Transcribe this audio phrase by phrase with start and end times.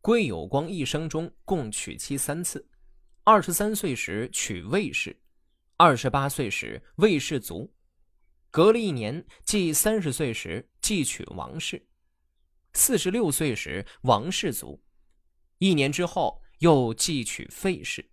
[0.00, 2.66] 桂有光一生中共娶妻三次，
[3.24, 5.20] 二十三岁时娶魏氏，
[5.76, 7.70] 二十八岁时魏氏卒，
[8.50, 11.84] 隔了一年，即三十岁时继娶王氏，
[12.74, 14.80] 四十六岁时王氏卒，
[15.58, 18.08] 一年之后又继娶费氏。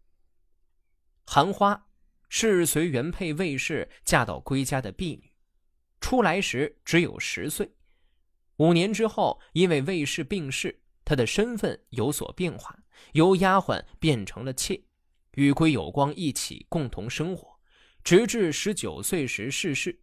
[1.27, 1.88] 韩花
[2.29, 5.31] 是随原配魏氏嫁到归家的婢女，
[6.02, 7.71] 出来时只有十岁，
[8.57, 10.81] 五年之后因为魏氏病逝。
[11.05, 12.77] 他的身份有所变化，
[13.13, 14.84] 由丫鬟变成了妾，
[15.35, 17.59] 与归有光一起共同生活，
[18.03, 20.02] 直至十九岁时逝世。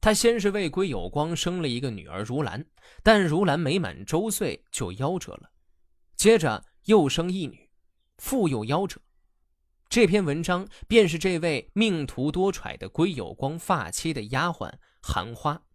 [0.00, 2.66] 他先是为归有光生了一个女儿如兰，
[3.02, 5.50] 但如兰没满周岁就夭折了。
[6.16, 7.70] 接着又生一女，
[8.18, 9.00] 复又夭折。
[9.88, 15.65] 这篇文章便是这位命途多舛的归有光发妻的丫鬟韩花。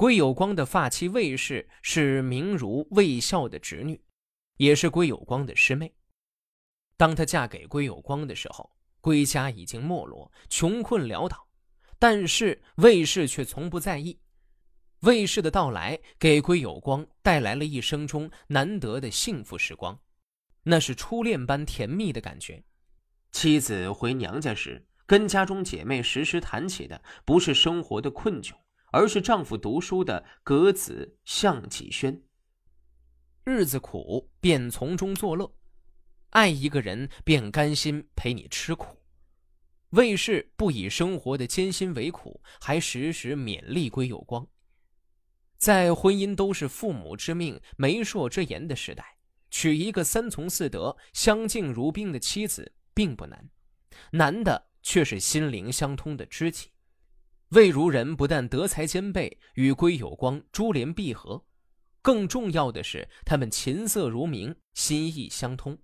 [0.00, 4.00] 归有光的发妻魏氏是名儒魏孝的侄女，
[4.56, 5.92] 也是归有光的师妹。
[6.96, 11.46] 当她嫁给归有光的时候，归家已经没落，穷困潦倒。
[11.98, 14.18] 但是魏氏却从不在意。
[15.00, 20.00] 魏氏的到来给归有光带来了一生中难得的幸福时光，
[20.62, 22.64] 那是初恋般甜蜜的感觉。
[23.32, 28.54] 妻子回娘家时，跟家中姐妹时时谈起的不是生活的困窘。
[28.92, 32.22] 而是丈夫读书的格子向己轩。
[33.44, 35.52] 日子苦，便从中作乐；
[36.30, 38.98] 爱一个人，便甘心陪你吃苦。
[39.90, 44.46] 魏氏不以生活的艰辛为苦，还时时勉励归有光。
[45.56, 49.16] 在婚姻都是父母之命、媒妁之言的时代，
[49.50, 53.50] 娶一个三从四德、相敬如宾的妻子并不难，
[54.12, 56.70] 难的却是心灵相通的知己。
[57.50, 61.44] 魏如人不但德才兼备，与归有光珠联璧合，
[62.00, 65.76] 更重要的是，他们琴瑟如鸣，心意相通。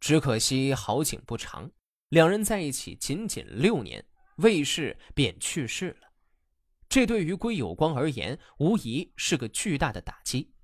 [0.00, 1.70] 只可惜好景不长，
[2.08, 4.06] 两人在一起仅仅六年，
[4.36, 6.08] 魏氏便去世了。
[6.88, 10.54] 这对于归有光而言，无疑是个巨大的打击。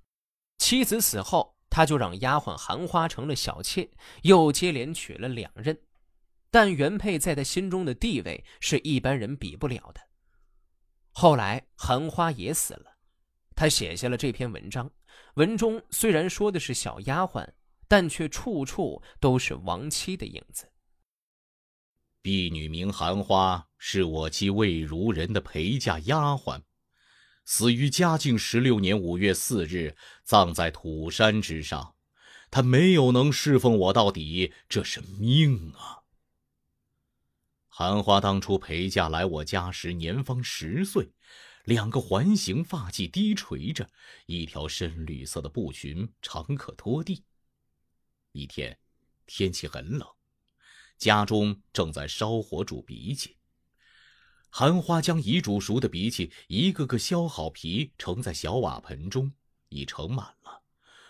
[0.57, 3.91] 妻子死后，他就让丫鬟韩花成了小妾，
[4.23, 5.79] 又接连娶了两任。
[6.53, 9.99] 但原配在他心中的地位是一般人比不了的。
[11.09, 12.95] 后来韩花也死了，
[13.55, 14.91] 他写下了这篇文章。
[15.33, 17.49] 文中虽然说的是小丫鬟，
[17.87, 20.71] 但却处处都是亡妻的影子。
[22.21, 26.61] 婢女名韩花，是我妻魏如人的陪嫁丫鬟，
[27.45, 31.95] 死于嘉靖十六年五月四日，葬在土山之上。
[32.51, 36.02] 她没有能侍奉我到底，这是命啊！
[37.75, 41.11] 韩花当初陪嫁来我家时，年方十岁，
[41.65, 43.89] 两个环形发髻低垂着，
[44.27, 47.23] 一条深绿色的布裙长可拖地。
[48.31, 48.77] 一天，
[49.25, 50.07] 天气很冷，
[50.99, 53.35] 家中正在烧火煮荸荠。
[54.51, 59.33] 韩花将已煮熟的荸荠一个个削好皮，盛在小瓦盆中，
[59.69, 60.61] 已盛满了。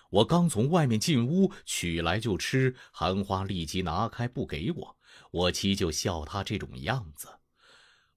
[0.09, 4.97] 我刚从外面进屋取来就吃，韩花立即拿开不给我。
[5.33, 7.39] 我妻就笑他这种样子，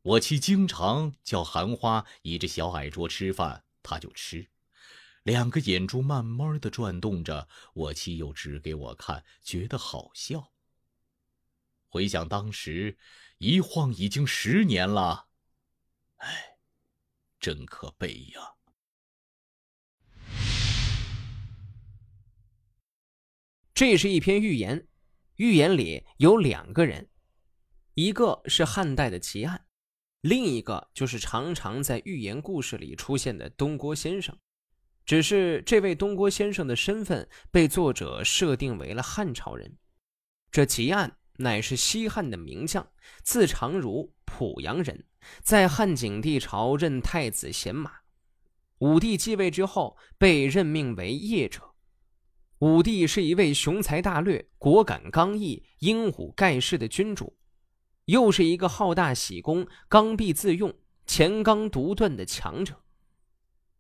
[0.03, 4.51] 我妻经常叫韩花倚着小矮桌吃饭，他就吃，
[5.23, 10.53] 两个眼珠慢慢的转动着，我妻又指给我看，觉得好笑。
[11.89, 12.99] 回想当时，
[13.39, 15.29] 一晃已经十年了，
[16.17, 16.59] 哎，
[17.41, 18.57] 真可悲呀。
[23.73, 24.87] 这是一篇寓言。
[25.37, 27.11] 寓言里有两个人，
[27.93, 29.67] 一个是汉代的齐案，
[30.23, 34.35] 另一个就是常常在寓言故事里出现的东郭先生。
[35.05, 39.77] 只是这位东郭先生的身份被作者设定为了汉朝人。
[40.51, 42.91] 这齐案乃是西汉的名将，
[43.23, 45.05] 字长如，濮阳人，
[45.43, 47.93] 在汉景帝朝任太子贤马。
[48.79, 51.76] 武帝继位之后，被任命为谒者。
[52.61, 57.37] 武帝是一位雄才大略、果敢刚毅、英武盖世的君主，
[58.07, 60.75] 又是一个好大喜功、刚愎自用、
[61.07, 62.83] 钱刚独断的强者。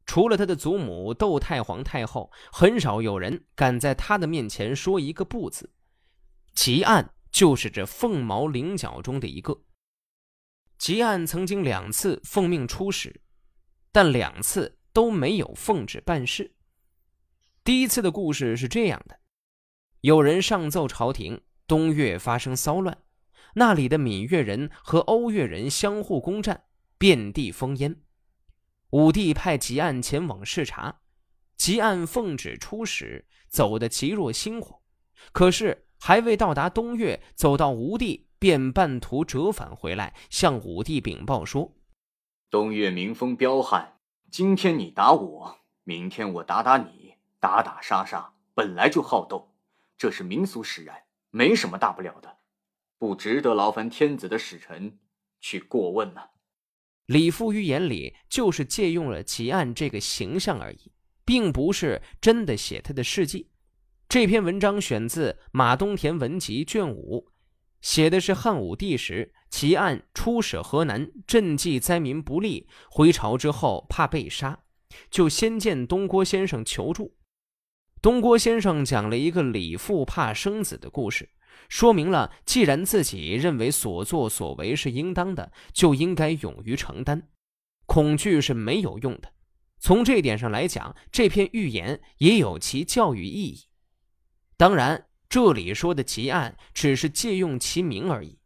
[0.04, 5.72] 除了他的祖母窦太皇太后，很少有人敢在他的面前说一个不字。
[6.52, 9.62] 吉案就是这凤毛麟角中的一个。
[10.78, 13.22] 吉案曾经两次奉命出使，
[13.90, 16.55] 但两次都没有奉旨办事。
[17.66, 19.18] 第一次的故事是这样的：
[20.00, 22.96] 有人上奏朝廷，东岳发生骚乱，
[23.54, 26.62] 那里的闽越人和欧越人相互攻占，
[26.96, 27.96] 遍地烽烟。
[28.90, 31.00] 武帝派吉案前往视察，
[31.56, 34.80] 吉案奉旨出使，走得极若星火。
[35.32, 41.72] 可是还未到达东岳，走到吴地，便半途折返回来，向武帝禀报说
[42.48, 43.98] ：“东岳民风彪悍，
[44.30, 47.05] 今天你打我，明天我打打你，
[47.40, 49.54] 打打杀杀，本来就好斗，
[49.96, 52.38] 这是民俗使然，没什么大不了的，
[52.98, 54.98] 不值得劳烦天子的使臣
[55.40, 56.20] 去过问呢。”
[57.06, 60.92] 李富于眼里就是借用了吉案这个形象而已，
[61.24, 63.50] 并不是真的写他的事迹。
[64.08, 67.30] 这篇文章选自《马东田文集》卷五，
[67.80, 74.60] 写的是汉武帝时吉案出使河南赈济灾民不利，回朝之后怕被杀，
[75.10, 77.15] 就先见东郭先生求助。
[78.00, 81.28] 东郭先生讲了一个李父怕生子的故事。
[81.68, 87.28] 说明了，既然自己认为所作所为是应当的，就应该勇于承担。
[87.86, 89.32] 恐惧是没有用的。
[89.78, 93.66] 从这点上来讲，这篇寓言也有其教育意义。
[94.56, 98.38] 当然，这里说的奇案只是借用其名而已。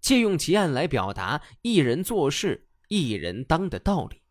[0.00, 4.22] 借用奇案来表达一人做事一人当的道理。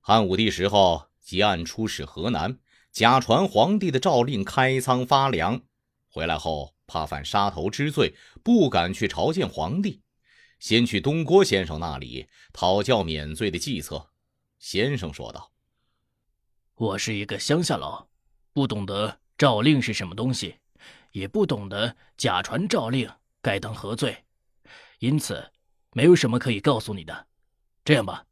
[0.00, 2.58] 汉武帝时候，吉案出使河南，
[2.90, 5.60] 假传皇帝的诏令，开仓发粮。
[6.08, 10.02] 回来后，怕犯杀头之罪，不敢去朝见皇帝，
[10.58, 14.10] 先去东郭先生那里讨教免罪的计策。
[14.58, 15.52] 先生说道
[16.74, 18.08] ：“我是一个乡下佬，
[18.52, 20.56] 不懂得诏令是什么东西，
[21.12, 23.08] 也不懂得假传诏令
[23.40, 24.24] 该当何罪，
[24.98, 25.52] 因此
[25.92, 27.28] 没有什么可以告诉你的。
[27.84, 28.26] 这样吧，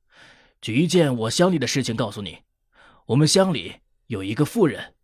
[0.60, 2.40] 举一件我乡里的事情告诉你。
[3.08, 3.76] 我们乡里
[4.06, 4.94] 有一个妇人，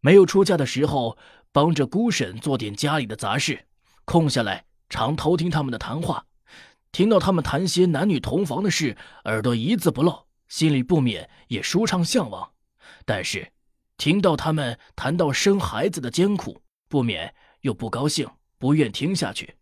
[0.00, 1.16] 没有出嫁的时候。”
[1.52, 3.66] 帮着姑婶做点家里的杂事，
[4.04, 6.24] 空下来常偷听他们的谈话，
[6.92, 12.52] 听到他们谈些男女同房的事，耳朵一字不漏，心里不免也舒畅向往。
[13.04, 13.50] 但是，
[13.96, 19.56] 听到他们谈到生孩子的艰苦，不免又不高兴，不愿听下去。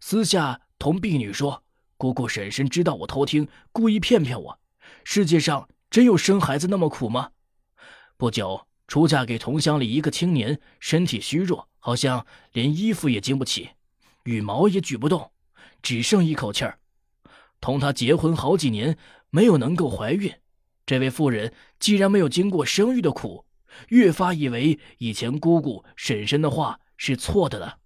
[0.00, 1.62] 私下同婢女说
[1.96, 4.58] ：“姑姑婶婶知道我偷听，故意骗骗我。
[5.04, 7.30] 世界上真有生孩子那么苦吗？”
[8.18, 8.66] 不久。
[8.88, 13.70] 出嫁给同乡里一个青年，身体虚弱，好像连衣服也经不起，
[14.24, 15.32] 羽毛也举不动，
[15.80, 16.78] 只剩一口气儿。
[17.58, 18.98] 同他结婚好几年，
[19.30, 20.30] 没有能够怀孕。
[20.84, 23.46] 这位妇人既然没有经过生育的苦，
[23.88, 27.78] 越发以为以前姑姑婶婶的话是错的了。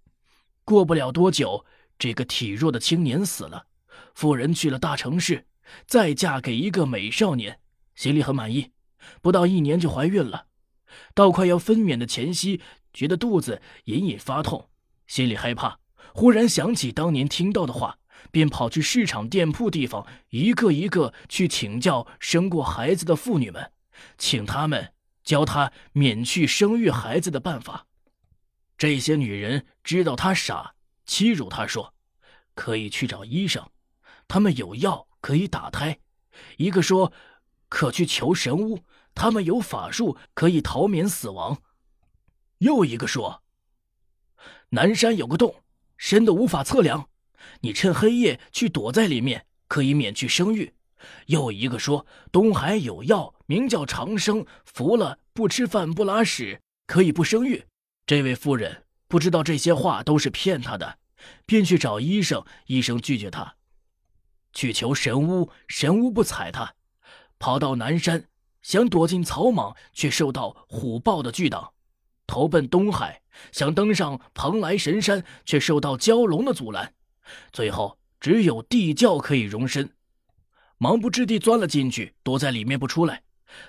[0.65, 1.65] 过不了多久，
[1.97, 3.67] 这个体弱的青年死了，
[4.13, 5.45] 妇人去了大城市，
[5.85, 7.61] 再嫁给一个美少年，
[7.97, 8.71] 心里很满意，
[9.21, 10.45] 不到一年就怀孕了。
[11.15, 12.61] 到快要分娩的前夕，
[12.93, 14.69] 觉得肚子隐隐发痛，
[15.07, 15.79] 心里害怕。
[16.13, 17.97] 忽然想起当年听到的话，
[18.31, 23.71] 便跑去市场、店铺地方，一个一个去请教生过孩子的妇女们，
[24.17, 27.87] 请他们教他免去生育孩子的办法。
[28.77, 30.75] 这些女人知道他傻，
[31.07, 31.95] 欺辱他说
[32.53, 33.67] ：“可以去找医生，
[34.27, 35.97] 他们有药可以打胎。”
[36.57, 37.11] 一个说
[37.69, 38.83] ：“可去求神巫。”
[39.15, 41.59] 他们有法术可以逃免死亡。
[42.59, 43.41] 又一个说
[44.69, 45.63] ：“南山有个洞，
[45.97, 47.09] 深的无法测量，
[47.61, 50.75] 你趁黑夜去躲在里面，可以免去生育。”
[51.25, 57.65] 又一个说：“东海有药，名叫长生，服了不吃饭不拉屎，可以不生育。”
[58.05, 60.99] 这位妇人不知道这些话都是骗她的，
[61.47, 63.55] 便去找医生，医生拒绝她，
[64.53, 66.75] 去求神巫，神巫不睬她，
[67.39, 68.25] 跑到南山。
[68.63, 71.71] 想躲进草莽，却受到虎豹的拒挡；
[72.25, 73.21] 投奔东海，
[73.53, 76.93] 想登上蓬莱神山，却受到蛟龙的阻拦。
[77.53, 79.89] 最后，只有地窖可以容身，
[80.77, 83.23] 忙不知地钻了进去，躲在里面不出来。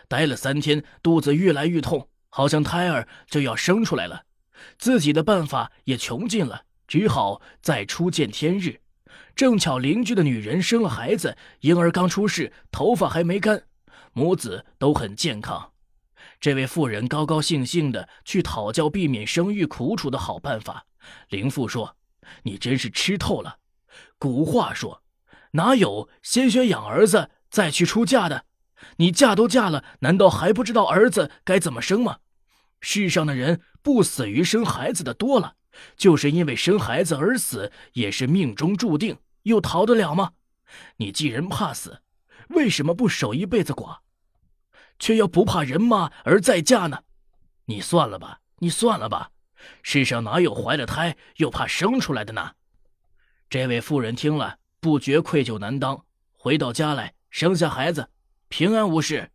[0.09, 4.25] 待了三天，肚子越来越痛，好像胎儿就要生出来了。
[4.79, 8.81] 自己的办法也穷尽了，只好再出见天日。
[9.39, 13.63] 正巧邻居的女人生了孩子，婴儿刚出世，头发还没干。
[14.13, 15.71] 母子都很健康，
[16.41, 20.87] 这位妇人高高兴兴的去讨教避免生育苦楚的好办法。
[21.29, 21.97] 灵父说
[22.43, 23.59] ：“你真是吃透了。
[24.19, 25.05] 古话说，
[25.53, 28.45] 哪有先学养儿子再去出嫁的？
[28.97, 32.19] 你嫁都嫁了，难道还不知道儿子该怎么生吗？
[32.81, 35.55] 世上的人不死于生孩子的多了，
[35.97, 39.17] 就是因为生孩子而死，也是命中注定，
[39.49, 40.33] 又逃得了吗？
[40.99, 42.03] 你既然怕死，
[42.51, 43.99] 为什么不守一辈子寡？”
[45.01, 47.03] 却要不怕人骂而再嫁呢？
[47.67, 49.31] 你算了吧，你算了吧，
[49.83, 52.53] 世上哪有怀了胎又怕生出来的呢？
[53.49, 56.05] 这位妇人听了，不觉愧疚难当，
[56.37, 58.11] 回到家来生下孩子，
[58.49, 59.31] 平安无事。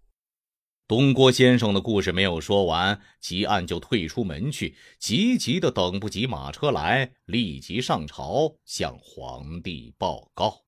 [0.95, 10.62] 东郭先生的故事没有说完，吉案就退出门去，急急的等不及马车来，立即上朝向皇帝报告。